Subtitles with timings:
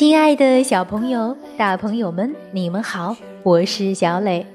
[0.00, 4.46] 亲爱的小朋友、大朋友们，你们好，我是小磊。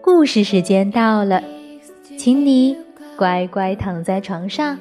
[0.00, 1.42] 故事时间到了，
[2.16, 2.74] 请你
[3.18, 4.78] 乖乖躺在床上，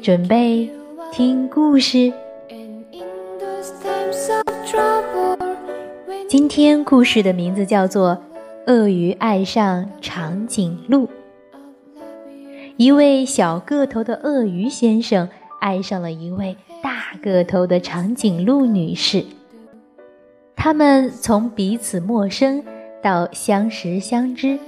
[0.00, 0.70] 准备
[1.10, 2.12] 听故事。
[6.28, 8.16] 今天故事的名字叫做
[8.72, 11.06] 《鳄鱼爱上长颈鹿》。
[12.76, 15.28] 一位小个头的鳄鱼先生
[15.64, 16.54] 爱上了一位。
[16.82, 19.24] 大个头的长颈鹿女士，
[20.54, 22.62] 他们从彼此陌生
[23.02, 24.58] 到相识相知，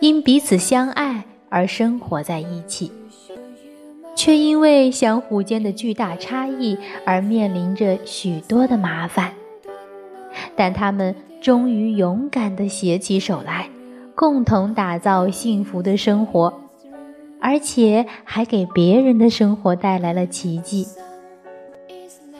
[0.00, 2.90] 因彼此相爱而生活在一起，
[4.16, 9.34] 却因为相互间的巨大差异而面临着许多的麻烦。
[10.56, 13.68] 但他们终于勇敢地携起手来，
[14.14, 16.58] 共同打造幸福的生活，
[17.40, 20.86] 而且还给别人的生活带来了奇迹。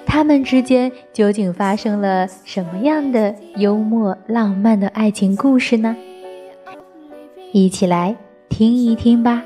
[0.06, 5.96] 他们之间究竟发生了什么样的幽默浪漫的爱情故事呢？
[7.52, 8.16] 一起来
[8.48, 9.42] 听一听吧。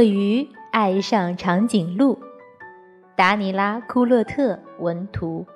[0.00, 2.18] 鳄鱼爱上长颈鹿，
[3.14, 5.46] 达尼拉·库勒特文图，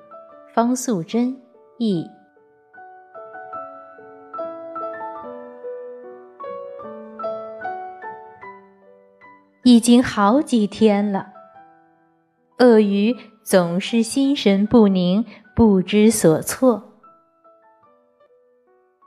[0.53, 1.35] 方素珍
[1.79, 2.07] 译。
[9.63, 11.33] 已经好几天了，
[12.59, 15.25] 鳄鱼总是心神不宁、
[15.57, 17.01] 不知所措。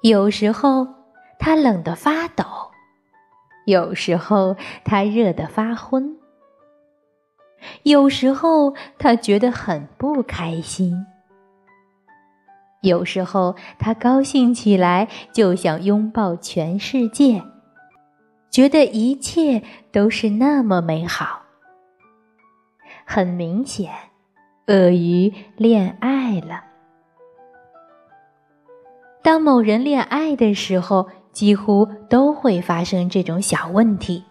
[0.02, 0.88] 有时候，
[1.38, 2.67] 它冷得发抖。
[3.68, 4.56] 有时候
[4.86, 6.16] 他热得发昏，
[7.84, 11.06] 有时候他觉得很不开心，
[12.82, 17.44] 有时候他高兴起来就想拥抱全世界，
[18.50, 19.62] 觉得一切
[19.92, 21.42] 都是那么美好。
[23.06, 23.92] 很明显，
[24.68, 26.64] 鳄鱼恋爱了。
[29.22, 31.10] 当某人恋爱的时候。
[31.38, 34.24] 几乎都会发生这种小问题，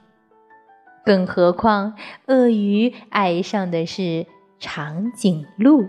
[1.05, 1.95] 更何况
[2.27, 4.27] 鳄鱼爱上的是
[4.59, 5.87] 长颈鹿。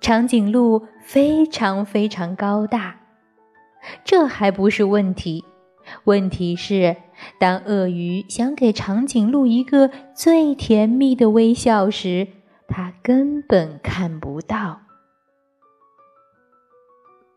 [0.00, 3.00] 长颈鹿非常非常高大，
[4.02, 5.44] 这还不是问题，
[6.04, 6.96] 问题是
[7.38, 12.28] 当鳄鱼想给长颈鹿一个最甜蜜的微笑时，
[12.66, 14.80] 它根本看不到。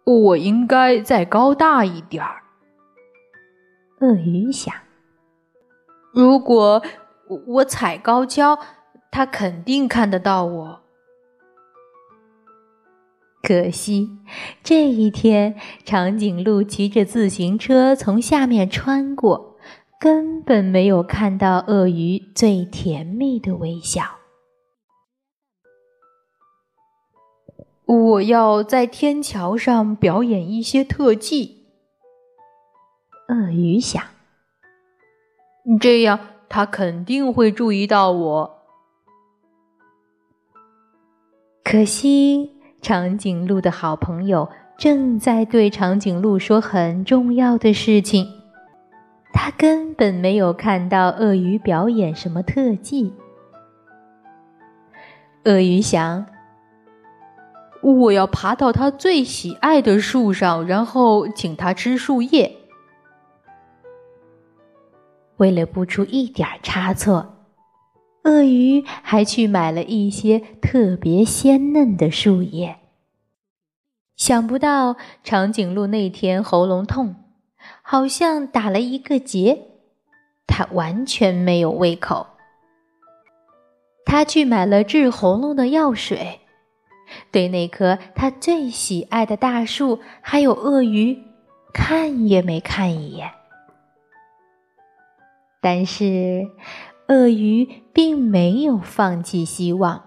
[0.06, 2.44] 我应该再高大一点儿。
[4.02, 4.74] 鳄鱼想，
[6.14, 6.82] 如果
[7.48, 8.60] 我踩高跷，
[9.12, 10.80] 它肯定看得到我。
[13.42, 14.10] 可惜
[14.62, 19.58] 这一天，长颈鹿骑着自行车从下面穿过，
[20.00, 24.04] 根本没有看到鳄鱼最甜蜜的微笑。
[27.86, 31.66] 我要在天桥上表演一些特技，
[33.28, 34.02] 鳄鱼想，
[35.82, 36.18] 这样
[36.48, 38.60] 他肯定会注意到我。
[41.64, 42.52] 可惜，
[42.82, 48.26] 长颈鹿的好朋友正在对长颈鹿说很重要的事情，
[49.34, 53.14] 他根本没有看到鳄鱼表演什么特技。
[55.44, 56.26] 鳄鱼想。
[57.84, 62.58] 我要爬到他最喜爱的树上，然后请他吃树叶。
[65.38, 67.36] 为了不出一点差错，
[68.24, 72.78] 鳄鱼还去买了一些特别鲜嫩的树叶。
[74.16, 77.16] 想不到长颈鹿那天喉咙痛，
[77.82, 79.60] 好像打了一个结，
[80.48, 82.28] 它完全没有胃口。
[84.06, 86.40] 他去买了治喉咙的药水。
[87.32, 91.24] 对那棵他最喜爱的大树，还有鳄鱼，
[91.74, 93.32] 看也没看一眼。
[95.62, 96.48] 但是，
[97.08, 100.04] 鳄鱼并没有放弃希望。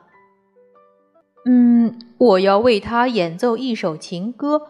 [1.44, 4.62] 嗯，我要为他演奏一首情歌，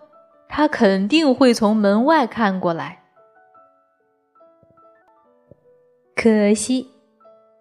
[0.49, 3.03] 他肯定会从门外看过来。
[6.15, 6.91] 可惜，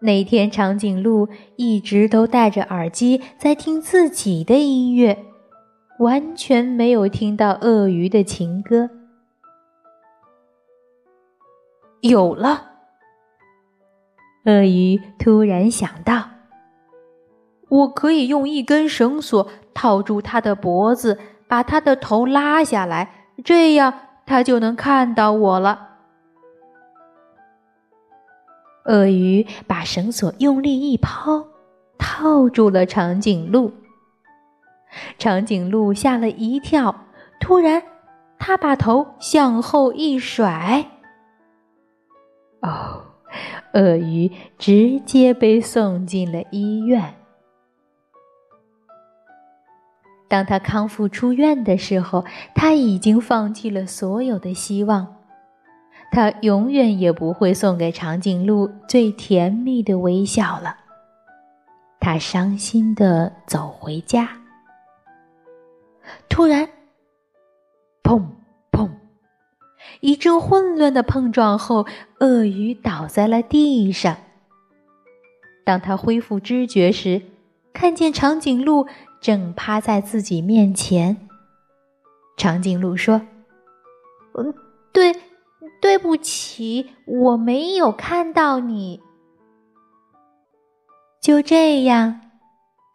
[0.01, 5.25] 那天长颈鹿一直都戴着耳机在听自己的音乐，
[5.99, 8.89] 完全没有听到鳄鱼的情歌。
[12.01, 12.71] 有了，
[14.45, 16.29] 鳄鱼突然想到，
[17.69, 21.17] 我可以用一根绳索套住它的脖子，
[21.47, 23.91] 把它的头拉下来，这样
[24.27, 25.94] 它就能看到我了。
[28.85, 31.47] 鳄鱼把绳索用力一抛，
[31.97, 33.71] 套住了长颈鹿。
[35.17, 36.95] 长颈鹿吓了一跳，
[37.39, 37.81] 突然，
[38.37, 40.85] 它把头向后一甩。
[42.61, 43.01] 哦，
[43.73, 47.15] 鳄鱼直接被送进了医院。
[50.27, 55.14] 当他康复出院的时候，他已经放弃了所有的希望。
[56.11, 60.77] 他永远也不会送给长颈鹿最甜蜜的微笑了。
[61.99, 64.29] 他伤心的走回家。
[66.29, 66.69] 突然，
[68.03, 68.23] 砰
[68.71, 68.89] 砰，
[69.99, 71.85] 一阵混乱的碰撞后，
[72.19, 74.17] 鳄鱼倒在了地上。
[75.65, 77.23] 当他恢复知觉时，
[77.73, 78.87] 看见长颈鹿
[79.19, 81.27] 正趴在自己面前。
[82.37, 83.21] 长颈鹿说
[84.37, 84.53] ：“嗯，
[84.93, 85.11] 对。”
[85.81, 89.01] 对不起，我没有看到你。
[91.21, 92.21] 就这样，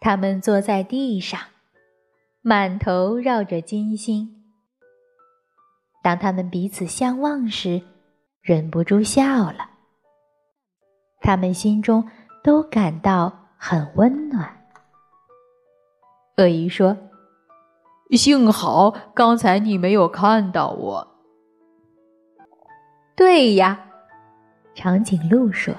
[0.01, 1.41] 他们坐在地上，
[2.43, 4.37] 满头绕着金星。
[6.03, 7.83] 当他们彼此相望时，
[8.41, 9.69] 忍不住笑了。
[11.21, 12.09] 他们心中
[12.43, 14.65] 都感到很温暖。
[16.39, 16.97] 鳄鱼说
[18.17, 21.07] ：“幸好刚才你没有看到我。”
[23.17, 23.79] 对呀，
[24.75, 25.75] 长颈鹿说：“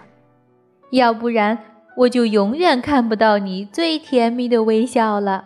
[0.91, 1.57] 要不然
[1.97, 5.45] 我就永远看不到你最甜蜜的微笑了。”